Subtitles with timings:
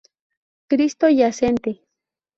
[0.67, 1.85] Cristo Yacente.